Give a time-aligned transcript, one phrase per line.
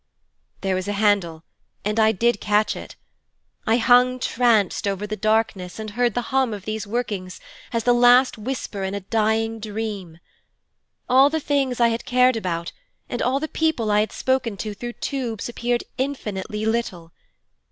[0.61, 1.43] 'There was a handle,
[1.85, 2.95] and I did catch it.
[3.67, 7.39] I hung tranced over the darkness and heard the hum of these workings
[7.71, 10.17] as the last whisper in a dying dream.
[11.07, 12.71] All the things I had cared about
[13.09, 17.11] and all the people I had spoken to through tubes appeared infinitely little.